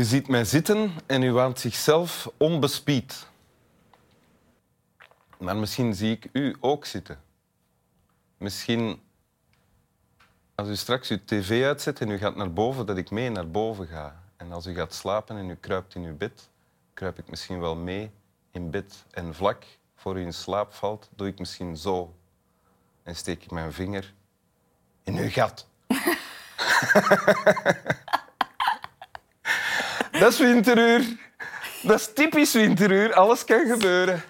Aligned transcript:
U 0.00 0.04
ziet 0.04 0.28
mij 0.28 0.44
zitten 0.44 0.92
en 1.06 1.22
u 1.22 1.32
waant 1.32 1.58
zichzelf 1.58 2.30
onbespied. 2.36 3.26
Maar 5.38 5.56
misschien 5.56 5.94
zie 5.94 6.12
ik 6.12 6.28
u 6.32 6.56
ook 6.60 6.84
zitten. 6.84 7.20
Misschien 8.36 9.00
als 10.54 10.68
u 10.68 10.76
straks 10.76 11.08
uw 11.08 11.18
tv 11.24 11.64
uitzet 11.64 12.00
en 12.00 12.10
u 12.10 12.18
gaat 12.18 12.36
naar 12.36 12.52
boven, 12.52 12.86
dat 12.86 12.96
ik 12.96 13.10
mee 13.10 13.30
naar 13.30 13.50
boven 13.50 13.86
ga. 13.86 14.22
En 14.36 14.52
als 14.52 14.66
u 14.66 14.74
gaat 14.74 14.94
slapen 14.94 15.36
en 15.36 15.50
u 15.50 15.54
kruipt 15.54 15.94
in 15.94 16.04
uw 16.04 16.16
bed, 16.16 16.48
kruip 16.94 17.18
ik 17.18 17.30
misschien 17.30 17.60
wel 17.60 17.76
mee 17.76 18.10
in 18.50 18.70
bed. 18.70 19.04
En 19.10 19.34
vlak 19.34 19.64
voor 19.94 20.18
u 20.18 20.20
in 20.20 20.34
slaap 20.34 20.74
valt, 20.74 21.08
doe 21.16 21.26
ik 21.26 21.38
misschien 21.38 21.76
zo. 21.76 22.14
En 23.02 23.16
steek 23.16 23.44
ik 23.44 23.50
mijn 23.50 23.72
vinger 23.72 24.14
in 25.02 25.16
uw 25.16 25.30
gat. 25.30 25.66
Dat 30.20 30.32
is 30.32 30.38
winteruur. 30.38 31.16
Dat 31.82 32.00
is 32.00 32.12
typisch 32.12 32.52
winteruur. 32.52 33.14
Alles 33.14 33.44
kan 33.44 33.66
gebeuren. 33.66 34.22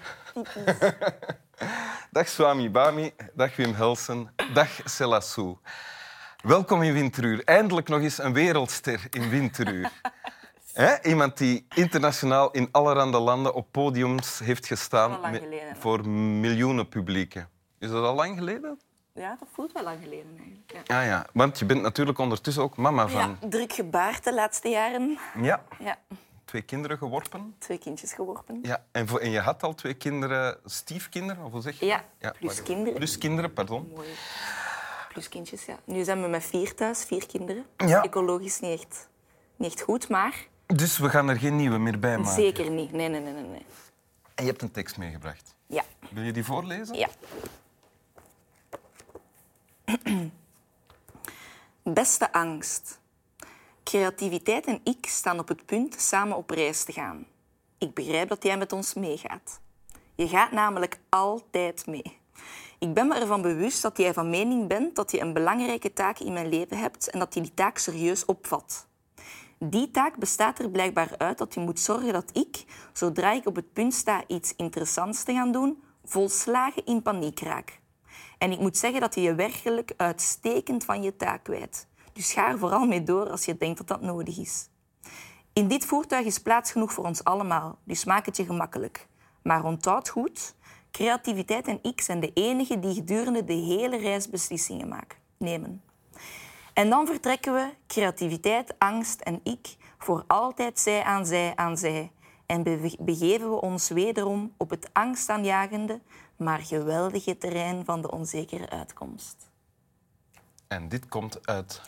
Dag 2.11 2.27
Swami 2.27 2.69
Bami. 2.69 3.13
Dag 3.33 3.55
Wim 3.55 3.73
Helsen. 3.73 4.29
Dag 4.53 4.69
Selassou. 4.83 5.57
Welkom 6.43 6.81
in 6.83 6.93
Winteruur. 6.93 7.43
Eindelijk 7.43 7.87
nog 7.87 8.01
eens 8.01 8.17
een 8.17 8.33
wereldster 8.33 9.07
in 9.09 9.29
Winteruur. 9.29 9.91
Iemand 11.03 11.37
die 11.37 11.65
internationaal 11.75 12.51
in 12.51 12.69
allerhande 12.71 13.19
landen 13.19 13.53
op 13.53 13.67
podiums 13.71 14.39
heeft 14.39 14.67
gestaan 14.67 15.17
geleden, 15.23 15.75
voor 15.77 16.09
miljoenen 16.09 16.87
publieken. 16.87 17.49
Is 17.79 17.89
dat 17.89 18.03
al 18.03 18.15
lang 18.15 18.37
geleden? 18.37 18.79
Ja, 19.13 19.35
dat 19.39 19.47
voelt 19.53 19.71
wel 19.71 19.83
lang 19.83 19.97
geleden 20.03 20.35
eigenlijk. 20.37 20.71
Ja. 20.71 20.81
Ja, 20.83 21.01
ja. 21.01 21.25
Want 21.33 21.59
je 21.59 21.65
bent 21.65 21.81
natuurlijk 21.81 22.17
ondertussen 22.17 22.63
ook 22.63 22.77
mama 22.77 23.07
van... 23.07 23.37
Ja, 23.41 23.47
druk 23.47 23.73
gebaard 23.73 24.23
de 24.23 24.33
laatste 24.33 24.69
jaren. 24.69 25.17
Ja. 25.41 25.63
Ja, 25.79 25.97
Twee 26.45 26.61
kinderen 26.61 26.97
geworpen. 26.97 27.55
twee 27.57 27.77
kindjes 27.77 28.13
geworpen. 28.13 28.59
Ja. 28.63 28.83
En, 28.91 29.07
voor, 29.07 29.19
en 29.19 29.29
je 29.29 29.39
had 29.39 29.63
al 29.63 29.73
twee 29.73 29.93
kinderen, 29.93 30.57
stiefkinderen, 30.65 31.43
of 31.45 31.51
hoe 31.51 31.61
zeg 31.61 31.79
je? 31.79 31.85
Ja, 31.85 32.03
plus 32.39 32.55
maar- 32.55 32.63
kinderen. 32.65 32.93
Plus 32.93 33.17
kinderen, 33.17 33.53
pardon. 33.53 33.91
Mooi. 33.95 34.07
Plus 35.09 35.29
kindjes, 35.29 35.65
ja. 35.65 35.75
Nu 35.83 36.03
zijn 36.03 36.21
we 36.21 36.27
met 36.27 36.43
vier 36.43 36.75
thuis, 36.75 37.03
vier 37.05 37.25
kinderen. 37.27 37.65
Ja. 37.77 38.03
Ecologisch 38.03 38.59
niet 38.59 38.79
echt, 38.81 39.09
niet 39.55 39.71
echt 39.71 39.81
goed, 39.81 40.09
maar 40.09 40.47
Dus 40.65 40.97
we 40.97 41.09
gaan 41.09 41.29
er 41.29 41.37
geen 41.37 41.55
nieuwe 41.55 41.77
meer 41.77 41.99
bij 41.99 42.17
maken. 42.17 42.33
zeker 42.33 42.69
niet. 42.69 42.91
Nee, 42.91 43.07
nee, 43.09 43.21
nee, 43.21 43.33
nee. 43.33 43.43
nee. 43.43 43.65
En 44.35 44.43
je 44.43 44.49
hebt 44.49 44.61
een 44.61 44.71
tekst 44.71 44.97
meegebracht. 44.97 45.55
Ja, 45.67 45.83
Wil 46.09 46.23
je 46.23 46.31
die 46.31 46.45
voorlezen? 46.45 46.95
ja. 46.95 47.07
Beste 51.83 52.33
angst. 52.33 52.99
Creativiteit 53.83 54.65
en 54.65 54.79
ik 54.83 55.05
staan 55.05 55.39
op 55.39 55.47
het 55.47 55.65
punt 55.65 56.01
samen 56.01 56.37
op 56.37 56.49
reis 56.49 56.83
te 56.83 56.91
gaan. 56.91 57.25
Ik 57.77 57.93
begrijp 57.93 58.29
dat 58.29 58.43
jij 58.43 58.57
met 58.57 58.73
ons 58.73 58.93
meegaat. 58.93 59.59
Je 60.15 60.27
gaat 60.27 60.51
namelijk 60.51 60.99
altijd 61.09 61.87
mee. 61.87 62.19
Ik 62.79 62.93
ben 62.93 63.07
me 63.07 63.15
ervan 63.15 63.41
bewust 63.41 63.81
dat 63.81 63.97
jij 63.97 64.13
van 64.13 64.29
mening 64.29 64.67
bent 64.67 64.95
dat 64.95 65.11
je 65.11 65.19
een 65.19 65.33
belangrijke 65.33 65.93
taak 65.93 66.19
in 66.19 66.33
mijn 66.33 66.49
leven 66.49 66.77
hebt 66.77 67.09
en 67.09 67.19
dat 67.19 67.33
je 67.33 67.41
die 67.41 67.53
taak 67.53 67.77
serieus 67.77 68.25
opvat. 68.25 68.87
Die 69.57 69.91
taak 69.91 70.17
bestaat 70.17 70.59
er 70.59 70.69
blijkbaar 70.69 71.17
uit 71.17 71.37
dat 71.37 71.53
je 71.53 71.59
moet 71.59 71.79
zorgen 71.79 72.13
dat 72.13 72.37
ik, 72.37 72.65
zodra 72.93 73.31
ik 73.31 73.47
op 73.47 73.55
het 73.55 73.73
punt 73.73 73.93
sta 73.93 74.23
iets 74.27 74.53
interessants 74.55 75.23
te 75.23 75.33
gaan 75.33 75.51
doen, 75.51 75.83
volslagen 76.03 76.85
in 76.85 77.01
paniek 77.01 77.39
raak. 77.39 77.80
En 78.41 78.51
ik 78.51 78.59
moet 78.59 78.77
zeggen 78.77 79.01
dat 79.01 79.15
je 79.15 79.21
je 79.21 79.35
werkelijk 79.35 79.93
uitstekend 79.97 80.85
van 80.85 81.03
je 81.03 81.15
taak 81.15 81.47
wijdt. 81.47 81.87
Dus 82.13 82.33
ga 82.33 82.49
er 82.49 82.59
vooral 82.59 82.85
mee 82.85 83.03
door 83.03 83.29
als 83.29 83.45
je 83.45 83.57
denkt 83.57 83.77
dat 83.77 83.87
dat 83.87 84.01
nodig 84.01 84.37
is. 84.37 84.69
In 85.53 85.67
dit 85.67 85.85
voertuig 85.85 86.25
is 86.25 86.39
plaats 86.39 86.71
genoeg 86.71 86.93
voor 86.93 87.05
ons 87.05 87.23
allemaal, 87.23 87.77
dus 87.83 88.05
maak 88.05 88.25
het 88.25 88.37
je 88.37 88.45
gemakkelijk. 88.45 89.07
Maar 89.43 89.63
onthoud 89.63 90.09
goed, 90.09 90.55
creativiteit 90.91 91.67
en 91.67 91.79
ik 91.81 92.01
zijn 92.01 92.19
de 92.19 92.33
enigen 92.33 92.81
die 92.81 92.93
gedurende 92.93 93.43
de 93.43 93.53
hele 93.53 93.97
reis 93.97 94.29
beslissingen 94.29 94.87
maken, 94.87 95.17
nemen. 95.37 95.81
En 96.73 96.89
dan 96.89 97.07
vertrekken 97.07 97.53
we, 97.53 97.69
creativiteit, 97.87 98.75
angst 98.77 99.21
en 99.21 99.39
ik, 99.43 99.75
voor 99.97 100.23
altijd 100.27 100.79
zij 100.79 101.03
aan 101.03 101.25
zij 101.25 101.55
aan 101.55 101.77
zij. 101.77 102.11
En 102.51 102.63
be- 102.63 102.95
begeven 102.99 103.49
we 103.49 103.61
ons 103.61 103.89
wederom 103.89 104.53
op 104.57 104.69
het 104.69 104.89
angstaanjagende, 104.93 105.99
maar 106.35 106.59
geweldige 106.59 107.37
terrein 107.37 107.85
van 107.85 108.01
de 108.01 108.11
onzekere 108.11 108.69
uitkomst. 108.69 109.49
En 110.67 110.89
dit 110.89 111.07
komt 111.07 111.47
uit 111.47 111.81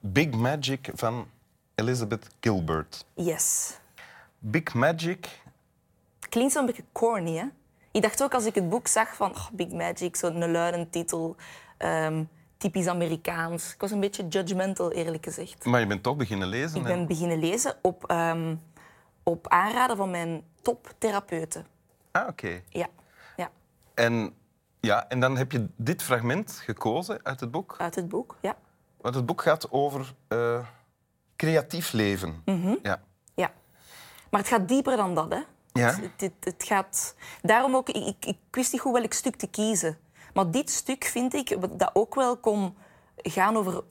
Big 0.00 0.30
Magic 0.30 0.90
van 0.94 1.26
Elizabeth 1.74 2.26
Gilbert. 2.40 3.06
Yes. 3.14 3.78
Big 4.38 4.74
Magic, 4.74 5.40
Klinkt 6.28 6.52
zo'n 6.52 6.66
beetje 6.66 6.84
corny, 6.92 7.36
hè? 7.36 7.44
Ik 7.90 8.02
dacht 8.02 8.22
ook 8.22 8.34
als 8.34 8.44
ik 8.44 8.54
het 8.54 8.68
boek 8.68 8.86
zag 8.86 9.14
van 9.16 9.30
oh, 9.30 9.48
Big 9.52 9.70
Magic, 9.70 10.16
zo'n 10.16 10.50
luidend 10.50 10.92
titel, 10.92 11.36
ehm, 11.76 12.24
typisch 12.56 12.86
Amerikaans. 12.86 13.72
Ik 13.72 13.80
was 13.80 13.90
een 13.90 14.00
beetje 14.00 14.28
judgmental, 14.28 14.92
eerlijk 14.92 15.24
gezegd. 15.24 15.64
maar 15.64 15.80
je 15.80 15.86
bent 15.86 16.02
toch 16.02 16.16
beginnen 16.16 16.48
lezen. 16.48 16.80
Ik 16.80 16.86
hè? 16.86 16.94
ben 16.94 17.06
beginnen 17.06 17.38
lezen 17.38 17.76
op, 17.82 18.04
ehm, 18.06 18.54
op 19.28 19.48
aanraden 19.48 19.96
van 19.96 20.10
mijn 20.10 20.42
toptherapeuten. 20.62 21.66
Ah, 22.10 22.28
oké. 22.28 22.62
Ja, 22.68 22.86
ja, 23.36 23.50
En, 23.94 24.34
ja, 24.80 25.08
en 25.08 25.20
dan 25.20 25.36
heb 25.36 25.52
je 25.52 25.68
dit 25.76 26.02
fragment 26.02 26.52
gekozen 26.64 27.20
uit 27.22 27.40
het 27.40 27.50
boek. 27.50 27.74
uit 27.78 27.94
het 27.94 28.08
boek. 28.08 28.36
Ja. 28.40 28.56
Want 29.00 29.14
het 29.14 29.26
boek 29.26 29.42
gaat 29.42 29.70
over 29.70 30.14
eh, 30.28 30.66
creatief 31.36 31.92
leven. 31.92 32.42
Mhm. 32.44 32.74
Ja. 32.82 33.02
ja. 33.34 33.52
Maar 34.30 34.40
het 34.40 34.48
gaat 34.48 34.68
dieper 34.68 34.96
dan 34.96 35.14
dat, 35.14 35.32
hè? 35.32 35.40
Ja? 35.72 35.94
Het, 35.94 36.20
het, 36.20 36.32
het 36.40 36.64
gaat... 36.64 37.14
Daarom 37.42 37.76
ook, 37.76 37.88
ik, 37.88 38.06
ik, 38.06 38.26
ik 38.26 38.38
wist 38.50 38.72
niet 38.72 38.80
goed 38.80 38.92
welk 38.92 39.12
stuk 39.12 39.36
te 39.36 39.46
kiezen. 39.46 39.98
Maar 40.32 40.50
dit 40.50 40.70
stuk 40.70 41.04
vind 41.04 41.34
ik 41.34 41.56
dat 41.78 41.90
ook 41.92 42.14
wel 42.14 42.36
kon 42.36 42.76
gaan 43.22 43.56
over, 43.56 43.82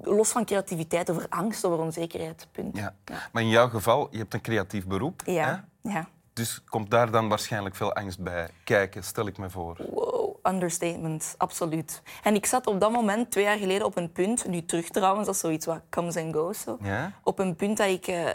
los 0.00 0.28
van 0.28 0.44
creativiteit, 0.44 1.10
over 1.10 1.26
angst, 1.28 1.64
over 1.64 1.78
onzekerheid. 1.78 2.46
Punt. 2.52 2.76
Ja. 2.76 2.94
Maar 3.32 3.42
in 3.42 3.48
jouw 3.48 3.68
geval, 3.68 4.08
je 4.10 4.18
hebt 4.18 4.34
een 4.34 4.40
creatief 4.40 4.86
beroep. 4.86 5.22
Hè? 5.24 5.32
Ja, 5.32 5.64
ja. 5.82 6.08
Dus 6.32 6.64
komt 6.64 6.90
daar 6.90 7.10
dan 7.10 7.28
waarschijnlijk 7.28 7.74
veel 7.74 7.92
angst 7.92 8.18
bij 8.18 8.50
kijken, 8.64 9.04
stel 9.04 9.26
ik 9.26 9.38
me 9.38 9.50
voor. 9.50 9.76
Wow, 9.90 10.36
understatement, 10.42 11.34
absoluut. 11.36 12.02
En 12.22 12.34
ik 12.34 12.46
zat 12.46 12.66
op 12.66 12.80
dat 12.80 12.92
moment, 12.92 13.30
twee 13.30 13.44
jaar 13.44 13.58
geleden, 13.58 13.86
op 13.86 13.96
een 13.96 14.12
punt, 14.12 14.46
nu 14.46 14.64
terug 14.64 14.88
trouwens, 14.88 15.26
dat 15.26 15.34
is 15.34 15.40
zoiets 15.40 15.66
wat 15.66 15.80
comes 15.90 16.16
and 16.16 16.34
goes, 16.34 16.60
zo. 16.60 16.78
Ja? 16.82 17.12
op 17.22 17.38
een 17.38 17.56
punt 17.56 17.76
dat 17.76 17.88
ik 17.88 18.06
eh, 18.06 18.26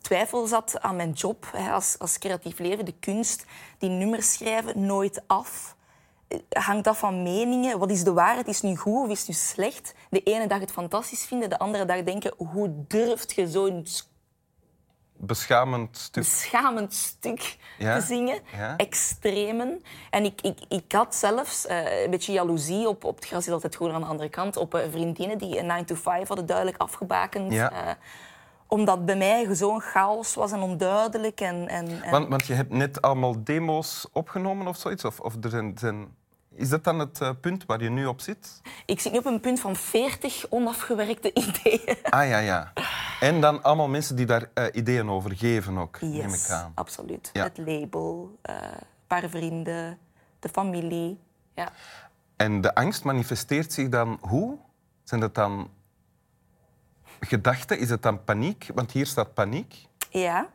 twijfel 0.00 0.46
zat 0.46 0.80
aan 0.80 0.96
mijn 0.96 1.10
job 1.10 1.48
hè, 1.52 1.70
als, 1.70 1.98
als 1.98 2.18
creatief 2.18 2.58
leven. 2.58 2.84
De 2.84 2.94
kunst, 3.00 3.44
die 3.78 3.90
nummers 3.90 4.32
schrijven, 4.32 4.86
nooit 4.86 5.22
af. 5.26 5.76
Hangt 6.48 6.86
af 6.86 6.98
van 6.98 7.22
meningen. 7.22 7.78
Wat 7.78 7.90
is 7.90 8.04
de 8.04 8.12
waarheid? 8.12 8.46
Is 8.48 8.60
nu 8.60 8.76
goed 8.76 9.04
of 9.04 9.10
is 9.10 9.18
het 9.18 9.28
nu 9.28 9.34
slecht? 9.34 9.94
De 10.10 10.22
ene 10.22 10.46
dag 10.46 10.60
het 10.60 10.72
fantastisch 10.72 11.24
vinden, 11.24 11.50
de 11.50 11.58
andere 11.58 11.84
dag 11.84 12.02
denken... 12.02 12.34
Hoe 12.36 12.84
durft 12.88 13.32
je 13.34 13.48
zo'n 13.48 13.86
Beschamend 15.16 15.96
stuk. 15.98 16.22
beschamend 16.22 16.94
stuk 16.94 17.56
Ja? 17.78 17.98
te 17.98 18.06
zingen. 18.06 18.38
Ja? 18.56 18.76
Extremen. 18.76 19.82
En 20.10 20.24
ik, 20.24 20.40
ik, 20.40 20.58
ik 20.68 20.92
had 20.92 21.14
zelfs 21.14 21.66
eh, 21.66 22.02
een 22.02 22.10
beetje 22.10 22.32
jaloezie 22.32 22.88
op, 22.88 23.04
op 23.04 23.16
het 23.16 23.26
gras 23.26 23.46
is 23.46 23.52
altijd 23.52 23.74
groener 23.74 23.94
aan 23.96 24.02
de 24.02 24.08
andere 24.08 24.28
kant, 24.28 24.56
op 24.56 24.74
eh, 24.74 24.90
vriendinnen 24.90 25.38
die 25.38 25.58
een 25.58 25.66
9 25.66 25.84
to 25.86 25.94
5 25.94 26.28
hadden 26.28 26.46
duidelijk 26.46 26.76
afgebakend. 26.76 27.52
Ja. 27.52 27.72
eh, 27.72 27.94
omdat 28.66 29.04
bij 29.04 29.16
mij 29.16 29.54
zo'n 29.54 29.80
chaos 29.80 30.34
was 30.34 30.52
en 30.52 30.60
onduidelijk. 30.60 31.40
En, 31.40 31.68
en, 31.68 32.02
en- 32.02 32.10
Want, 32.10 32.28
want 32.28 32.46
je 32.46 32.54
hebt 32.54 32.70
net 32.72 33.02
allemaal 33.02 33.44
demo's 33.44 34.06
opgenomen 34.12 34.66
of 34.66 34.76
zoiets? 34.76 35.04
Of, 35.04 35.20
of 35.20 35.34
er 35.40 35.50
zijn, 35.50 35.78
zijn... 35.78 36.20
Is 36.54 36.68
dat 36.68 36.84
dan 36.84 36.98
het 36.98 37.20
eh, 37.20 37.30
punt 37.40 37.64
waar 37.66 37.82
je 37.82 37.90
nu 37.90 38.06
op 38.06 38.20
zit? 38.20 38.60
Ik 38.86 39.00
zit 39.00 39.12
nu 39.12 39.18
op 39.18 39.24
een 39.24 39.40
punt 39.40 39.60
van 39.60 39.76
40 39.76 40.46
onafgewerkte 40.50 41.30
ideeën. 41.44 41.96
Ah 42.02 42.28
ja, 42.28 42.38
ja. 42.38 42.72
En 43.20 43.40
dan 43.40 43.62
allemaal 43.62 43.88
mensen 43.88 44.16
die 44.16 44.26
daar 44.26 44.50
eh, 44.54 44.64
ideeën 44.72 45.10
over 45.10 45.36
geven 45.36 45.78
ook, 45.78 46.00
neem 46.00 46.32
ik 46.34 46.48
aan. 46.50 46.72
absoluut. 46.74 47.30
Ja. 47.32 47.42
Het 47.42 47.58
label, 47.58 48.38
eh, 48.42 48.54
een 48.62 48.86
paar 49.06 49.28
vrienden, 49.28 49.98
de 50.38 50.48
familie. 50.48 51.20
Ja. 51.54 51.72
En 52.36 52.60
de 52.60 52.74
angst 52.74 53.04
manifesteert 53.04 53.72
zich 53.72 53.88
dan 53.88 54.18
hoe? 54.20 54.58
Zijn 55.04 55.20
dat 55.20 55.34
dan 55.34 55.70
gedachten? 57.20 57.78
Is 57.78 57.90
het 57.90 58.02
dan 58.02 58.24
paniek? 58.24 58.68
Want 58.74 58.90
hier 58.92 59.06
staat 59.06 59.34
paniek. 59.34 59.86
Ja. 60.10 60.48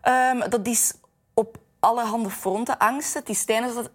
Ehm, 0.00 0.50
dat 0.50 0.66
is 0.66 0.94
op 1.34 1.58
allerhande 1.80 2.30
fronten 2.30 2.78
angst. 2.78 3.14
Het 3.14 3.28
is 3.28 3.44
tijdens 3.44 3.74
dat, 3.74 3.90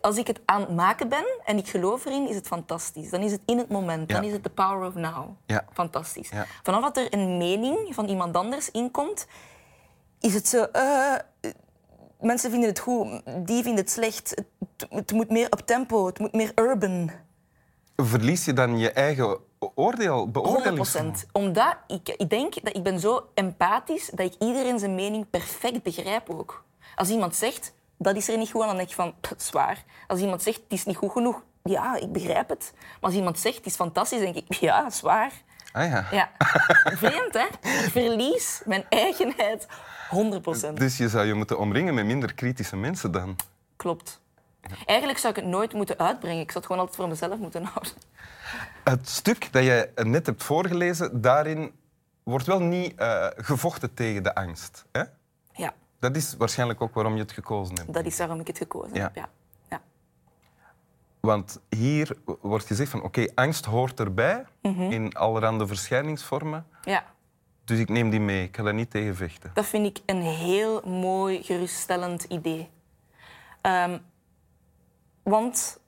als 0.00 0.16
ik 0.16 0.26
het 0.26 0.40
aan 0.44 0.60
het 0.60 0.74
maken 0.74 1.08
ben 1.08 1.24
en 1.44 1.58
ik 1.58 1.68
geloof 1.68 2.04
erin, 2.04 2.28
is 2.28 2.34
het 2.34 2.46
fantastisch. 2.46 3.10
Dan 3.10 3.20
is 3.20 3.32
het 3.32 3.40
in 3.46 3.58
het 3.58 3.68
moment. 3.68 4.08
Dan 4.08 4.24
is 4.24 4.32
het 4.32 4.42
the 4.42 4.50
power 4.50 4.86
of 4.88 4.94
now. 4.94 5.28
Ja. 5.46 5.64
Fantastisch. 5.72 6.28
Ja. 6.28 6.46
Vanaf 6.62 6.82
dat 6.82 6.96
er 6.96 7.12
een 7.12 7.36
mening 7.36 7.94
van 7.94 8.06
iemand 8.06 8.36
anders 8.36 8.70
inkomt, 8.70 9.26
is 10.20 10.34
het 10.34 10.48
zo... 10.48 10.62
eh, 10.62 11.14
mensen 12.20 12.50
vinden 12.50 12.68
het 12.68 12.78
goed, 12.78 13.22
die 13.24 13.62
vinden 13.62 13.76
het 13.84 13.90
slecht. 13.90 14.34
Het, 14.58 14.86
het 14.90 15.12
moet 15.12 15.30
meer 15.30 15.46
op 15.50 15.60
tempo, 15.60 16.06
het 16.06 16.18
moet 16.18 16.32
meer 16.32 16.52
urban. 16.54 17.10
Verlies 17.96 18.44
je 18.44 18.52
dan 18.52 18.78
je 18.78 18.92
eigen 18.92 19.38
oordeel, 19.74 20.30
beoordeling. 20.30 20.88
100%. 21.26 21.30
Omdat 21.32 21.76
ik, 21.86 22.08
ik 22.08 22.30
denk 22.30 22.64
dat 22.64 22.76
ik 22.76 22.82
ben 22.82 23.00
zo 23.00 23.28
empathisch 23.34 24.10
dat 24.14 24.26
ik 24.26 24.34
iedereen 24.38 24.78
zijn 24.78 24.94
mening 24.94 25.30
perfect 25.30 25.82
begrijp 25.82 26.30
ook. 26.30 26.64
Als 26.94 27.08
iemand 27.08 27.36
zegt, 27.36 27.72
dat 27.96 28.16
is 28.16 28.28
er 28.28 28.38
niet 28.38 28.50
goed, 28.50 28.62
dan 28.62 28.76
denk 28.76 28.88
ik 28.88 28.94
van, 28.94 29.14
dat 29.20 29.40
is 29.40 29.50
waar. 29.50 29.84
Als 30.06 30.20
iemand 30.20 30.42
zegt, 30.42 30.56
het 30.56 30.72
is 30.72 30.84
niet 30.84 30.96
goed 30.96 31.12
genoeg, 31.12 31.42
ja, 31.62 31.96
ik 31.96 32.12
begrijp 32.12 32.48
het. 32.48 32.72
Maar 32.74 32.96
als 33.00 33.14
iemand 33.14 33.38
zegt, 33.38 33.56
het 33.56 33.66
is 33.66 33.74
fantastisch, 33.74 34.20
denk 34.20 34.34
ik, 34.34 34.54
ja, 34.54 34.82
dat 34.82 34.92
is 34.92 35.00
waar. 35.00 35.32
Ah 35.72 35.88
ja. 35.88 36.06
Ja. 36.10 36.30
Vreemd, 37.02 37.34
hè? 37.34 37.46
Ik 37.84 37.90
verlies 37.90 38.62
mijn 38.64 38.84
eigenheid 38.88 39.66
100%. 40.70 40.72
Dus 40.74 40.96
je 40.96 41.08
zou 41.08 41.26
je 41.26 41.34
moeten 41.34 41.58
omringen 41.58 41.94
met 41.94 42.04
minder 42.04 42.34
kritische 42.34 42.76
mensen 42.76 43.12
dan. 43.12 43.36
Klopt. 43.76 44.20
Eigenlijk 44.86 45.18
zou 45.18 45.34
ik 45.34 45.40
het 45.40 45.50
nooit 45.50 45.72
moeten 45.72 45.98
uitbrengen. 45.98 46.40
Ik 46.40 46.50
zou 46.50 46.56
het 46.58 46.66
gewoon 46.66 46.80
altijd 46.80 46.96
voor 46.96 47.08
mezelf 47.08 47.38
moeten 47.38 47.64
houden. 47.64 47.92
Het 48.84 49.08
stuk 49.08 49.52
dat 49.52 49.64
je 49.64 49.90
net 49.94 50.26
hebt 50.26 50.42
voorgelezen, 50.42 51.20
daarin 51.20 51.72
wordt 52.22 52.46
wel 52.46 52.60
niet 52.60 52.94
eh, 52.94 53.26
gevochten 53.36 53.94
tegen 53.94 54.22
de 54.22 54.34
angst. 54.34 54.84
Hè? 54.92 55.02
Ja, 55.52 55.74
Dat 55.98 56.16
is 56.16 56.34
waarschijnlijk 56.36 56.80
ook 56.80 56.94
waarom 56.94 57.14
je 57.14 57.20
het 57.20 57.32
gekozen 57.32 57.76
hebt. 57.76 57.92
dat 57.92 58.04
is 58.04 58.18
waarom 58.18 58.40
ik 58.40 58.46
het 58.46 58.58
gekozen 58.58 58.94
Ja. 58.96 59.02
heb. 59.02 59.14
Ja. 59.14 59.28
Ja. 59.70 59.80
Want 61.20 61.60
hier 61.68 62.16
wordt 62.40 62.66
gezegd 62.66 62.90
van 62.90 63.02
oké, 63.02 63.26
angst 63.34 63.64
hoort 63.64 64.00
erbij 64.00 64.44
Mhm. 64.62 64.80
in 64.80 65.14
allerhande 65.14 65.66
verschijningsvormen. 65.66 66.66
ja, 66.82 67.04
Dus 67.64 67.78
ik 67.78 67.88
neem 67.88 68.10
die 68.10 68.20
mee. 68.20 68.44
Ik 68.44 68.56
ga 68.56 68.62
daar 68.62 68.74
niet 68.74 68.90
tegen 68.90 69.16
vechten. 69.16 69.50
dat 69.54 69.66
vind 69.66 69.86
ik 69.86 70.02
een 70.06 70.22
heel 70.22 70.80
mooi, 70.88 71.42
geruststellend 71.42 72.22
idee. 72.24 72.68
Ehm, 73.60 73.98
want 75.22 75.80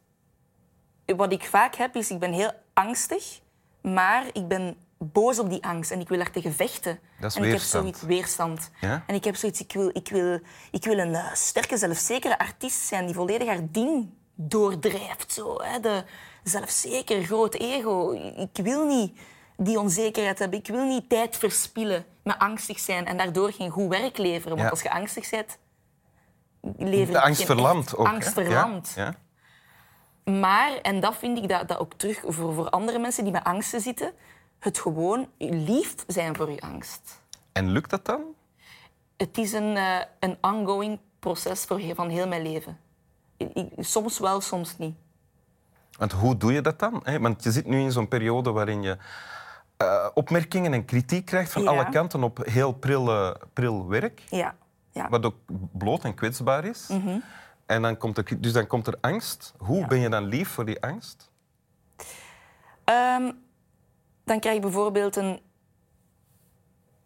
wat 1.16 1.32
ik 1.32 1.44
vaak 1.44 1.74
heb, 1.74 1.94
is 1.96 2.10
ik 2.10 2.18
ben 2.18 2.32
heel 2.32 2.52
angstig, 2.72 3.40
maar 3.82 4.26
ik 4.32 4.48
ben 4.48 4.76
boos 5.04 5.38
op 5.38 5.50
die 5.50 5.64
angst 5.64 5.90
en 5.90 6.00
ik 6.00 6.08
wil 6.08 6.18
daar 6.18 6.30
tegen 6.30 6.52
vechten. 6.52 6.98
Dat 7.20 7.30
is 7.30 7.36
en 7.36 7.44
ik 7.44 7.50
heb 7.50 7.60
zoiets 7.60 8.02
weerstand. 8.02 8.70
Ja? 8.80 9.04
En 9.06 9.14
ik 9.14 9.24
heb 9.24 9.36
zoiets, 9.36 9.60
ik 9.60 9.72
wil, 9.72 9.90
ik 9.92 10.08
wil, 10.08 10.40
ik 10.70 10.84
wil 10.84 10.98
een 10.98 11.14
eh, 11.14 11.32
sterke, 11.32 11.76
zelfzekere 11.76 12.38
artiest 12.38 12.80
zijn 12.80 13.06
die 13.06 13.14
volledig 13.14 13.48
haar 13.48 13.70
ding 13.70 14.08
doordrijft. 14.34 15.32
Zo, 15.32 15.62
hè? 15.62 15.80
De 15.80 16.04
zelfzeker, 16.42 17.22
groot 17.22 17.54
ego. 17.54 18.12
Ik 18.36 18.62
wil 18.62 18.86
niet 18.86 19.18
die 19.56 19.78
onzekerheid 19.78 20.38
hebben. 20.38 20.58
Ik 20.58 20.66
wil 20.66 20.84
niet 20.84 21.08
tijd 21.08 21.36
verspillen 21.36 22.04
met 22.22 22.38
angstig 22.38 22.78
zijn 22.78 23.06
en 23.06 23.16
daardoor 23.16 23.52
geen 23.52 23.70
goed 23.70 23.88
werk 23.88 24.18
leveren. 24.18 24.56
Want 24.56 24.60
Ja. 24.60 24.68
als 24.68 24.82
je 24.82 24.90
angstig 24.90 25.30
bent, 25.30 25.58
lever 26.76 27.06
De 27.06 27.12
je 27.12 27.20
angst 27.20 27.44
verlamt 27.44 27.84
echt 27.84 27.96
ook. 27.96 28.06
Angst 28.06 28.32
verlamt. 28.32 28.92
Ja? 28.96 29.14
Maar, 30.24 30.72
en 30.82 31.00
dat 31.00 31.16
vind 31.16 31.38
ik 31.38 31.48
dat, 31.48 31.68
dat 31.68 31.78
ook 31.78 31.94
terug 31.94 32.22
voor, 32.26 32.54
voor 32.54 32.70
andere 32.70 32.98
mensen 32.98 33.24
die 33.24 33.32
met 33.32 33.44
angsten 33.44 33.80
zitten, 33.80 34.12
het 34.60 34.78
gewoon 34.78 35.28
lief 35.38 35.94
zijn 36.06 36.36
voor 36.36 36.50
je 36.50 36.60
angst. 36.60 37.20
En 37.52 37.70
lukt 37.70 37.90
dat 37.90 38.04
dan? 38.04 38.20
Het 39.16 39.38
is 39.38 39.52
een, 39.52 39.76
eh, 39.76 39.98
een 40.20 40.36
ongoing 40.40 40.98
proces 41.18 41.64
voor 41.64 41.80
van 41.94 42.08
heel 42.08 42.28
mijn 42.28 42.42
leven. 42.42 42.78
Ik- 43.36 43.52
ik- 43.54 43.72
soms 43.78 44.18
wel, 44.18 44.40
soms 44.40 44.78
niet. 44.78 44.94
Want 45.98 46.12
hoe 46.12 46.36
doe 46.36 46.52
je 46.52 46.60
dat 46.60 46.78
dan? 46.78 47.02
Want 47.20 47.42
je 47.44 47.50
zit 47.50 47.66
nu 47.66 47.80
in 47.80 47.92
zo'n 47.92 48.08
periode 48.08 48.50
waarin 48.50 48.82
je 48.82 48.96
eh, 49.76 50.06
opmerkingen 50.14 50.72
en 50.72 50.84
kritiek 50.84 51.24
krijgt 51.26 51.52
van 51.52 51.62
Ja. 51.62 51.68
alle 51.70 51.88
kanten 51.88 52.22
op 52.22 52.38
heel 52.46 52.72
pril, 52.72 53.34
pril 53.52 53.88
werk. 53.88 54.22
Ja. 54.30 54.54
ja. 54.92 55.08
Wat 55.08 55.24
ook 55.24 55.34
bloot 55.72 56.04
en 56.04 56.14
kwetsbaar 56.14 56.64
is. 56.64 56.88
En 57.66 57.82
dan 57.82 57.96
komt 57.96 58.18
er, 58.18 58.40
dus 58.40 58.52
dan 58.52 58.66
komt 58.66 58.86
er 58.86 58.98
angst. 59.00 59.54
Hoe 59.58 59.68
Mhm. 59.68 59.80
Ja. 59.80 59.86
ben 59.86 59.98
je 60.00 60.08
dan 60.08 60.24
lief 60.24 60.48
voor 60.48 60.64
die 60.64 60.82
angst? 60.82 61.30
Ehm, 62.84 63.32
dan 64.30 64.40
krijg 64.40 64.56
ik 64.56 64.62
bijvoorbeeld 64.62 65.16
een 65.16 65.40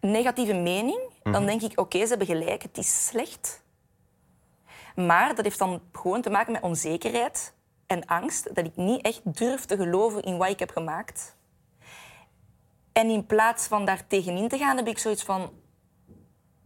negatieve 0.00 0.52
mening. 0.52 1.00
Dan 1.22 1.46
denk 1.46 1.62
ik, 1.62 1.80
oké, 1.80 1.98
ze 1.98 2.08
hebben 2.08 2.26
gelijk, 2.26 2.62
het 2.62 2.78
is 2.78 3.06
slecht. 3.06 3.62
Maar 4.96 5.34
dat 5.34 5.44
heeft 5.44 5.58
dan 5.58 5.80
gewoon 5.92 6.22
te 6.22 6.30
maken 6.30 6.52
met 6.52 6.62
onzekerheid 6.62 7.54
en 7.86 8.06
angst. 8.06 8.54
Dat 8.54 8.64
ik 8.64 8.76
niet 8.76 9.02
echt 9.02 9.36
durf 9.36 9.64
te 9.64 9.76
geloven 9.76 10.22
in 10.22 10.36
wat 10.36 10.48
ik 10.48 10.58
heb 10.58 10.70
gemaakt. 10.70 11.36
En 12.92 13.08
in 13.08 13.26
plaats 13.26 13.66
van 13.66 13.84
daar 13.84 14.06
tegenin 14.06 14.48
te 14.48 14.58
gaan, 14.58 14.76
heb 14.76 14.86
ik 14.86 14.98
zoiets 14.98 15.22
van... 15.22 15.52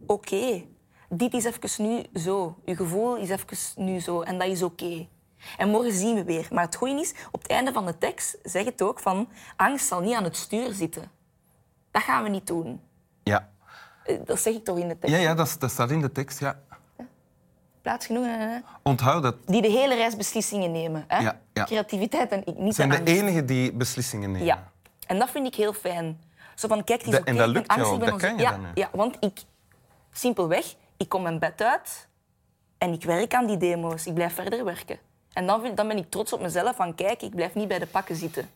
Oké, 0.05 0.65
dit 1.09 1.33
is 1.33 1.45
even 1.45 1.85
nu 1.85 2.19
zo. 2.19 2.55
Je 2.65 2.75
gevoel 2.75 3.15
is 3.15 3.29
even 3.29 3.83
nu 3.83 3.99
zo. 3.99 4.21
En 4.21 4.37
dat 4.37 4.47
is 4.47 4.63
oké. 4.63 5.07
En 5.57 5.69
morgen 5.69 5.91
zien 5.93 6.15
we 6.15 6.23
weer. 6.23 6.47
Maar 6.51 6.63
het 6.63 6.75
goede 6.75 6.99
is, 7.01 7.13
op 7.31 7.41
het 7.41 7.51
einde 7.51 7.71
van 7.71 7.85
de 7.85 7.97
tekst 7.97 8.37
zeg 8.43 8.65
het 8.65 8.81
ook 8.81 8.99
van... 8.99 9.29
Angst 9.55 9.87
zal 9.87 10.01
niet 10.01 10.15
aan 10.15 10.23
het 10.23 10.35
stuur 10.37 10.73
zitten. 10.73 11.11
Dat 11.91 12.01
gaan 12.01 12.23
we 12.23 12.29
niet 12.29 12.47
doen. 12.47 12.81
Ja, 13.23 13.49
Eh, 14.03 14.15
Dat 14.25 14.39
zeg 14.39 14.53
ik 14.53 14.63
toch 14.63 14.77
in 14.77 14.87
de 14.87 14.99
tekst. 14.99 15.15
ja, 15.15 15.21
ja 15.21 15.33
dat, 15.33 15.55
dat 15.59 15.71
staat 15.71 15.91
in 15.91 16.01
de 16.01 16.11
tekst. 16.11 16.39
Ja. 16.39 16.59
Plaats 17.81 18.05
genoeg. 18.05 18.25
hè? 18.25 18.57
Onthoud 18.83 19.23
dat. 19.23 19.35
Die 19.45 19.61
de 19.61 19.67
hele 19.67 19.95
reis 19.95 20.15
beslissingen 20.15 20.71
nemen. 20.71 21.03
Hè? 21.07 21.19
Ja, 21.19 21.39
ja. 21.53 21.63
Creativiteit 21.63 22.31
en 22.31 22.45
ik, 22.45 22.57
niet 22.57 22.75
zijn 22.75 22.89
de 22.89 22.97
angst. 22.97 23.13
enigen 23.13 23.45
die 23.45 23.73
beslissingen 23.73 24.31
nemen. 24.31 24.47
Ja. 24.47 24.71
En 25.07 25.19
dat 25.19 25.29
vind 25.29 25.47
ik 25.47 25.55
heel 25.55 25.73
fijn. 25.73 26.21
Zo 26.55 26.67
van, 26.67 26.83
kijk, 26.83 27.01
het 27.01 27.13
is 27.13 27.19
oké, 27.19 27.29
en 27.29 27.35
dat 27.37 27.47
lukt 27.47 27.73
jou 27.75 27.99
dat 27.99 28.15
kan 28.15 28.37
je 28.37 28.43
dan, 28.43 28.65
ja, 28.73 28.89
want 28.93 29.17
ik... 29.19 29.39
Simpelweg, 30.11 30.75
ik 30.97 31.09
kom 31.09 31.21
mijn 31.21 31.39
bed 31.39 31.61
uit 31.61 32.07
en 32.77 32.93
ik 32.93 33.03
werk 33.03 33.33
aan 33.33 33.45
die 33.45 33.57
demo's. 33.57 34.05
Ik 34.05 34.13
blijf 34.13 34.33
verder 34.33 34.63
werken. 34.65 34.99
En 35.39 35.45
dan, 35.45 35.61
vind, 35.61 35.77
dan 35.77 35.87
ben 35.87 35.97
ik 35.97 36.09
trots 36.09 36.33
op 36.33 36.41
mezelf 36.41 36.75
van, 36.75 36.95
kijk, 36.95 37.21
ik 37.21 37.35
blijf 37.35 37.53
niet 37.53 37.67
bij 37.67 37.79
de 37.79 37.85
pakken 37.87 38.15
zitten. 38.15 38.49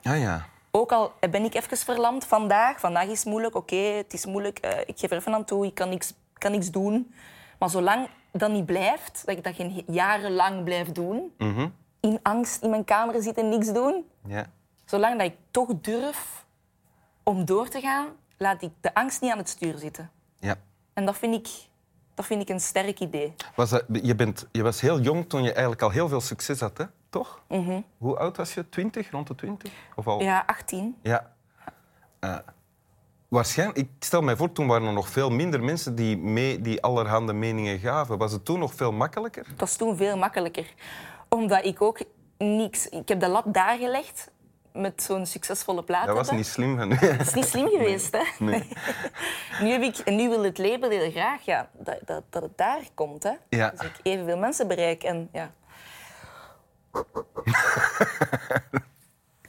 Ja, 0.00 0.12
ja. 0.14 0.46
Ook 0.70 0.92
al 0.92 1.12
ben 1.30 1.44
ik 1.44 1.54
even 1.54 1.76
verlamd 1.76 2.24
vandaag. 2.24 2.80
Vandaag 2.80 3.04
is 3.06 3.18
het 3.18 3.28
moeilijk, 3.28 3.54
oké, 3.54 3.76
het 3.76 4.12
is 4.12 4.26
moeilijk. 4.26 4.58
eh, 4.58 4.80
ik 4.86 4.98
geef 4.98 5.10
er 5.10 5.16
even 5.16 5.34
aan 5.34 5.44
toe, 5.44 5.66
ik 5.66 5.74
kan 5.74 5.88
niks, 5.88 6.14
kan 6.32 6.50
niks 6.50 6.70
doen. 6.70 7.14
Maar 7.58 7.70
zolang 7.70 8.08
dat 8.32 8.50
niet 8.50 8.66
blijft, 8.66 9.22
dat 9.26 9.36
ik 9.36 9.44
dat 9.44 9.54
geen 9.54 9.84
jarenlang 9.86 10.64
blijf 10.64 10.92
doen... 10.92 11.34
Mhm. 11.38 11.68
In 12.00 12.18
angst 12.22 12.62
in 12.62 12.70
mijn 12.70 12.84
kamer 12.84 13.22
zitten 13.22 13.42
en 13.42 13.48
niks 13.48 13.72
doen... 13.72 14.04
ja. 14.26 14.46
Zolang 14.84 15.18
dat 15.18 15.26
ik 15.26 15.36
toch 15.50 15.68
durf 15.80 16.44
om 17.22 17.44
door 17.44 17.68
te 17.68 17.80
gaan, 17.80 18.06
laat 18.36 18.62
ik 18.62 18.70
de 18.80 18.94
angst 18.94 19.20
niet 19.20 19.30
aan 19.32 19.38
het 19.38 19.48
stuur 19.48 19.78
zitten. 19.78 20.10
ja. 20.38 20.56
En 20.92 21.04
dat 21.06 21.16
vind 21.16 21.34
ik, 21.34 21.48
dat 22.16 22.26
vind 22.26 22.42
ik 22.42 22.48
een 22.48 22.60
sterk 22.60 23.00
idee. 23.00 23.34
Was 23.54 23.70
dat, 23.70 23.84
je, 24.02 24.14
bent, 24.14 24.46
je 24.52 24.62
was 24.62 24.80
heel 24.80 25.00
jong 25.00 25.28
toen 25.28 25.42
je 25.42 25.52
eigenlijk 25.52 25.82
al 25.82 25.90
heel 25.90 26.08
veel 26.08 26.20
succes 26.20 26.60
had, 26.60 26.78
hè? 26.78 26.84
toch? 27.10 27.40
Mhm. 27.48 27.80
Hoe 27.98 28.18
oud 28.18 28.36
was 28.36 28.54
je? 28.54 28.68
20, 28.68 29.10
rond 29.10 29.26
de 29.26 29.34
20? 29.34 29.72
Of 29.94 30.06
al? 30.06 30.22
Ja, 30.22 30.42
18. 30.46 30.96
Ja. 31.02 31.32
Eh, 32.18 32.36
waarschijnlijk, 33.28 33.78
ik 33.78 33.88
stel 33.98 34.22
mij 34.22 34.36
voor, 34.36 34.52
toen 34.52 34.66
waren 34.66 34.86
er 34.86 34.92
nog 34.92 35.08
veel 35.08 35.30
minder 35.30 35.62
mensen 35.62 35.94
die, 35.94 36.18
mee, 36.18 36.60
die 36.60 36.82
allerhande 36.82 37.32
meningen 37.32 37.78
gaven. 37.78 38.18
Was 38.18 38.32
het 38.32 38.44
toen 38.44 38.58
nog 38.58 38.74
veel 38.74 38.92
makkelijker? 38.92 39.44
Dat 39.48 39.60
was 39.60 39.76
toen 39.76 39.96
veel 39.96 40.16
makkelijker. 40.16 40.74
Omdat 41.28 41.64
ik 41.64 41.82
ook 41.82 42.00
niks... 42.38 42.88
Ik 42.88 43.08
heb 43.08 43.20
de 43.20 43.28
lat 43.28 43.44
daar 43.54 43.78
gelegd 43.78 44.30
met 44.72 45.02
zo'n 45.02 45.26
succesvolle 45.26 45.82
plaat 45.82 46.06
Dat 46.06 46.16
was 46.16 46.30
niet 46.30 46.46
slim 46.46 46.78
van. 46.78 46.88
Dat 46.88 47.20
is 47.20 47.34
niet 47.34 47.44
slim 47.44 47.68
geweest, 47.76 48.12
hè? 48.12 48.24
nu, 49.60 49.70
heb 49.70 49.82
ik, 49.82 49.98
en 49.98 50.16
nu 50.16 50.28
wil 50.28 50.42
het 50.44 50.58
label 50.58 50.90
heel 50.90 51.10
graag 51.10 51.44
ja, 51.44 51.68
dat, 51.72 51.98
dat, 52.04 52.22
dat 52.30 52.42
het 52.42 52.58
daar 52.58 52.80
komt. 52.94 53.22
Hè? 53.22 53.32
Ja. 53.48 53.70
Dus 53.70 53.80
ik 53.80 54.00
evenveel 54.02 54.36
mensen 54.38 54.68
bereik. 54.68 55.02
En, 55.02 55.28
ja. 55.32 55.50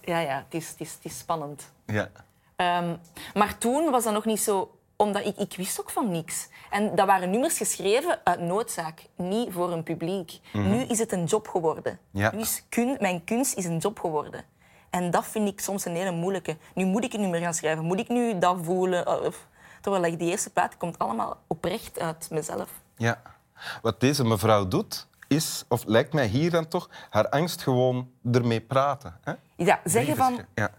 ja, 0.01 0.19
ja, 0.19 0.43
het 0.45 0.53
is, 0.53 0.69
het 0.69 0.79
is, 0.79 0.93
het 0.93 1.05
is 1.05 1.17
spannend. 1.17 1.71
Ja. 1.85 2.09
Ehm, 2.55 2.95
maar 3.33 3.57
toen 3.57 3.91
was 3.91 4.03
dat 4.03 4.13
nog 4.13 4.25
niet 4.25 4.41
zo... 4.41 4.71
Omdat 4.95 5.25
ik, 5.25 5.37
ik 5.37 5.53
wist 5.57 5.79
ook 5.79 5.89
van 5.89 6.11
niks. 6.11 6.49
En 6.69 6.95
dat 6.95 7.07
waren 7.07 7.29
nummers 7.29 7.57
geschreven 7.57 8.19
uit 8.23 8.39
noodzaak, 8.39 9.05
niet 9.15 9.53
voor 9.53 9.71
een 9.71 9.83
publiek. 9.83 10.39
Nu 10.53 10.81
is 10.81 10.99
het 10.99 11.11
een 11.11 11.23
job 11.25 11.47
geworden. 11.47 11.99
Ja. 12.11 12.31
Nu 12.31 12.39
is 12.39 12.63
kun, 12.69 12.97
mijn 12.99 13.23
kunst 13.23 13.57
is 13.57 13.65
een 13.65 13.77
job 13.77 13.99
geworden. 13.99 14.43
En 14.89 15.11
dat 15.11 15.25
vind 15.25 15.47
ik 15.47 15.59
soms 15.59 15.85
een 15.85 15.95
hele 15.95 16.11
moeilijke. 16.11 16.57
Nu 16.73 16.85
moet 16.85 17.03
ik 17.03 17.13
een 17.13 17.21
nummer 17.21 17.39
gaan 17.39 17.53
schrijven. 17.53 17.85
Moet 17.85 17.99
ik 17.99 18.07
nu 18.07 18.39
dat 18.39 18.57
voelen? 18.61 19.25
Of- 19.25 19.47
Terwijl 19.87 20.17
die 20.17 20.29
eerste 20.29 20.49
plaat 20.49 20.77
komt 20.77 20.99
allemaal 20.99 21.37
oprecht 21.47 21.99
uit 21.99 22.27
mezelf. 22.31 22.69
ja. 22.97 23.21
Wat 23.81 23.99
deze 23.99 24.23
mevrouw 24.23 24.67
doet, 24.67 25.07
is, 25.27 25.63
of 25.67 25.83
lijkt 25.85 26.13
mij 26.13 26.25
hier 26.27 26.51
dan 26.51 26.67
toch, 26.67 26.89
haar 27.09 27.29
angst 27.29 27.61
gewoon 27.61 28.09
ermee 28.31 28.61
praten. 28.61 29.19
Hè? 29.21 29.33
Ja, 29.55 29.79
zeggen 29.83 30.15
van, 30.15 30.39
Ja. 30.55 30.71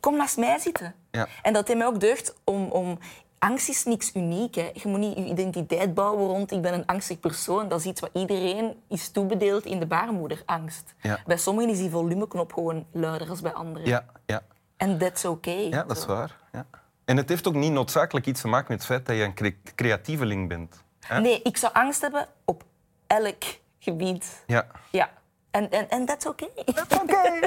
kom 0.00 0.16
naast 0.16 0.36
mij 0.36 0.58
zitten. 0.58 0.94
Ja. 1.10 1.26
En 1.42 1.52
dat 1.52 1.66
heeft 1.66 1.78
mij 1.78 1.88
ook 1.88 2.00
deugd 2.00 2.34
om... 2.44 2.70
om 2.70 2.98
angst 3.38 3.68
is 3.68 3.84
niks 3.84 4.14
uniek. 4.14 4.54
Hè. 4.54 4.70
Je 4.74 4.88
moet 4.88 4.98
niet 4.98 5.16
je 5.16 5.24
identiteit 5.24 5.94
bouwen 5.94 6.26
rond 6.26 6.52
ik 6.52 6.62
ben 6.62 6.74
een 6.74 6.86
angstig 6.86 7.20
persoon. 7.20 7.68
Dat 7.68 7.78
is 7.78 7.86
iets 7.86 8.00
wat 8.00 8.10
iedereen 8.12 8.82
is 8.88 9.10
toebedeeld 9.10 9.64
in 9.64 9.78
de 9.78 9.86
baarmoeder, 9.86 10.42
angst. 10.46 10.94
Ja. 11.00 11.20
Bij 11.26 11.36
sommigen 11.36 11.70
is 11.70 11.78
die 11.78 11.90
volumeknop 11.90 12.52
gewoon 12.52 12.86
luider 12.92 13.26
dan 13.26 13.38
bij 13.42 13.52
anderen. 13.52 13.86
Ja, 13.86 14.04
ja. 14.26 14.42
En 14.76 14.98
that's 14.98 15.24
okay. 15.24 15.68
ja, 15.68 15.82
dat 15.84 15.96
is 15.96 16.06
waar. 16.06 16.36
Ja. 16.52 16.66
En 17.08 17.16
het 17.16 17.28
heeft 17.28 17.48
ook 17.48 17.54
niet 17.54 17.72
noodzakelijk 17.72 18.26
iets 18.26 18.40
te 18.40 18.48
maken 18.48 18.66
met 18.68 18.78
het 18.78 18.86
feit 18.86 19.06
dat 19.06 19.16
je 19.16 19.22
een 19.22 19.34
cre- 19.34 19.72
creatieveling 19.74 20.48
bent. 20.48 20.82
Hè? 21.00 21.20
Nee, 21.20 21.42
ik 21.42 21.56
zou 21.56 21.72
angst 21.72 22.00
hebben 22.00 22.28
op 22.44 22.64
elk 23.06 23.42
gebied. 23.78 24.42
Ja. 24.46 24.66
Ja. 24.90 25.10
En, 25.50 25.70
en, 25.70 25.90
en 25.90 26.06
that's 26.06 26.26
okay. 26.26 26.50
Oké. 26.56 27.38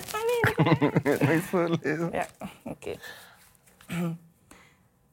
Nog 1.03 1.29
eens 1.29 1.45
voorlezen. 1.45 2.09
Ja. 2.11 2.25
Oké. 2.63 2.95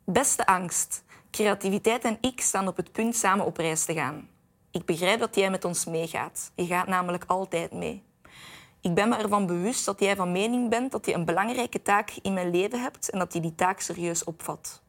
Beste 0.05 0.47
angst. 0.47 1.03
Creativiteit 1.31 2.05
en 2.05 2.19
ik 2.21 2.41
staan 2.41 2.69
op 2.69 2.77
het 2.77 2.93
punt 2.93 3.17
samen 3.17 3.45
op 3.45 3.57
reis 3.57 3.85
te 3.85 3.95
gaan. 3.95 4.29
Ik 4.71 4.85
begrijp 4.85 5.21
dat 5.21 5.35
jij 5.35 5.51
met 5.51 5.65
ons 5.65 5.85
meegaat. 5.85 6.51
Je 6.55 6.67
gaat 6.67 6.87
namelijk 6.87 7.25
altijd 7.27 7.73
mee. 7.73 8.03
Ik 8.89 8.95
ben 8.95 9.09
me 9.09 9.17
ervan 9.17 9.47
bewust 9.47 9.85
dat 9.85 10.01
jij 10.01 10.17
van 10.17 10.33
mening 10.33 10.69
bent 10.69 10.93
dat 10.93 11.07
je 11.07 11.15
een 11.15 11.25
belangrijke 11.25 11.83
taak 11.83 12.11
in 12.23 12.35
mijn 12.35 12.51
leven 12.51 12.81
hebt 12.81 13.11
en 13.11 13.19
dat 13.19 13.33
je 13.33 13.41
die 13.41 13.55
taak 13.55 13.81
serieus 13.81 14.25
opvat. 14.25 14.83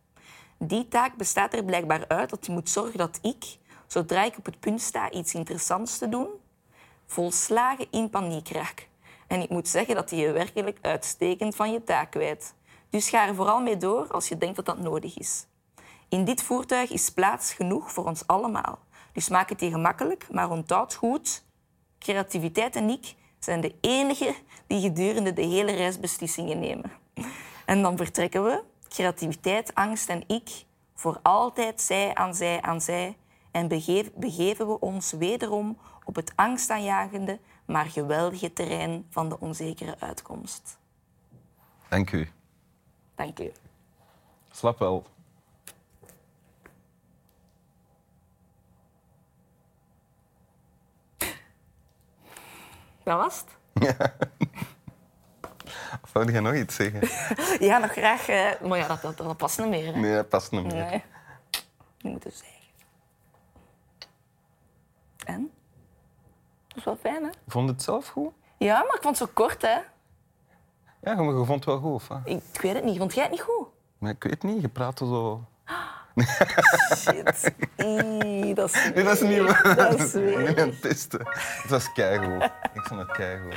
Die 0.57 0.87
taak 0.87 1.15
bestaat 1.15 1.53
er 1.53 1.63
blijkbaar 1.63 2.07
uit 2.07 2.29
dat 2.29 2.45
je 2.45 2.51
moet 2.51 2.69
zorgen 2.69 2.97
dat 2.97 3.19
ik, 3.21 3.57
zodra 3.87 4.23
ik 4.23 4.37
op 4.37 4.45
het 4.45 4.59
punt 4.59 4.81
sta 4.81 5.11
iets 5.11 5.33
interessants 5.33 5.97
te 5.97 6.09
doen, 6.09 6.27
volslagen 7.05 7.87
in 7.91 8.09
paniek 8.09 8.49
raak. 8.49 8.87
En 9.27 9.41
ik 9.41 9.49
moet 9.49 9.67
zeggen 9.67 9.95
dat 9.95 10.09
je 10.09 10.15
je 10.15 10.31
werkelijk 10.31 10.77
uitstekend 10.81 11.55
van 11.55 11.71
je 11.71 11.83
taak 11.83 12.13
weet. 12.13 12.53
Dus 12.89 13.09
ga 13.09 13.27
er 13.27 13.35
vooral 13.35 13.61
mee 13.61 13.77
door 13.77 14.07
als 14.11 14.27
je 14.27 14.37
denkt 14.37 14.55
dat 14.55 14.65
dat 14.65 14.79
nodig 14.79 15.17
is. 15.17 15.45
In 16.09 16.25
dit 16.25 16.43
voertuig 16.43 16.91
is 16.91 17.09
plaats 17.09 17.53
genoeg 17.53 17.91
voor 17.91 18.05
ons 18.05 18.27
allemaal. 18.27 18.79
Dus 19.13 19.29
maak 19.29 19.49
het 19.49 19.61
je 19.61 19.69
gemakkelijk, 19.69 20.27
maar 20.31 20.49
onthoud 20.49 20.93
goed, 20.93 21.43
creativiteit 21.97 22.75
en 22.75 22.89
ik 22.89 23.17
zijn 23.39 23.61
de 23.61 23.75
enigen 23.81 24.35
die 24.67 24.81
gedurende 24.81 25.33
de 25.33 25.41
hele 25.41 25.71
reis 25.71 25.99
beslissingen 25.99 26.59
nemen. 26.59 26.91
En 27.65 27.81
dan 27.81 27.97
vertrekken 27.97 28.43
we, 28.43 28.63
creativiteit, 28.87 29.75
angst 29.75 30.09
en 30.09 30.23
ik, 30.27 30.65
voor 30.95 31.19
altijd 31.21 31.81
zij 31.81 32.15
aan 32.15 32.35
zij 32.35 32.61
aan 32.61 32.81
zij 32.81 33.17
en 33.51 33.67
begeven 34.15 34.67
we 34.67 34.79
ons 34.79 35.11
wederom 35.11 35.77
op 36.05 36.15
het 36.15 36.31
angstaanjagende, 36.35 37.39
maar 37.65 37.85
geweldige 37.85 38.53
terrein 38.53 39.05
van 39.09 39.29
de 39.29 39.39
onzekere 39.39 39.99
uitkomst. 39.99 40.77
Dank 41.89 42.11
u. 42.11 42.29
Dank 43.15 43.39
u. 43.39 43.51
Slap 44.51 44.79
wel. 44.79 45.05
Dat 53.09 53.17
was 53.17 53.39
het. 53.39 53.57
Of 56.03 56.11
wou 56.13 56.31
je 56.31 56.39
nog 56.39 56.53
iets 56.55 56.75
zeggen? 56.75 57.01
Ja, 57.67 57.77
nog 57.77 57.91
graag. 57.91 58.27
eh, 58.27 58.61
Maar 58.61 58.77
ja, 58.77 58.87
dat, 58.87 59.01
dat, 59.01 59.17
dat 59.17 59.37
past 59.37 59.59
niet 59.59 59.67
meer. 59.67 59.93
Hè? 59.93 59.99
Nee, 59.99 60.13
dat 60.15 60.29
past 60.29 60.51
niet 60.51 60.63
meer. 60.63 60.73
Nee. 60.73 61.03
Niet 62.01 62.11
moeten 62.11 62.31
zeggen. 62.31 62.57
En? 65.25 65.51
Dat 66.67 66.77
is 66.77 66.83
wel 66.83 66.95
fijn, 66.97 67.23
hè? 67.23 67.29
Vond 67.47 67.65
je 67.67 67.73
het 67.73 67.83
zelf 67.83 68.07
goed? 68.07 68.31
Ja, 68.57 68.73
maar 68.77 68.95
ik 68.95 69.01
vond 69.01 69.19
het 69.19 69.27
zo 69.27 69.33
kort, 69.33 69.61
hè? 69.61 69.77
Ja, 71.01 71.15
maar 71.15 71.25
je 71.35 71.45
vond 71.45 71.49
het 71.49 71.65
wel 71.65 71.79
goed, 71.79 71.93
of 71.93 72.07
wat? 72.07 72.19
Ik, 72.23 72.41
ik 72.53 72.61
weet 72.61 72.73
het 72.73 72.83
niet. 72.83 72.97
Vond 72.97 73.13
jij 73.13 73.23
het 73.23 73.31
niet 73.31 73.41
goed? 73.41 73.67
Maar 73.97 74.11
ik 74.11 74.23
weet 74.23 74.43
niet, 74.43 74.61
je 74.61 74.69
praatte 74.69 75.05
zo... 75.05 75.43
Shit. 76.97 77.51
Ii, 77.79 78.53
dat 78.53 78.73
is 78.73 78.91
Nee, 78.95 79.03
dat 79.03 79.13
is 79.13 79.21
niet 79.21 79.39
waar. 79.39 79.75
Dat 79.75 79.99
is 79.99 80.11
weer. 80.11 80.39
Ik 80.39 80.55
ben 80.55 80.63
aan 80.63 80.69
het 80.69 80.81
testen. 80.81 81.19
Het 81.61 81.69
was 81.69 81.91
keigoed. 81.93 82.43
Ik 82.73 82.81
vond 82.83 82.99
het 82.99 83.11
keigoed. 83.11 83.53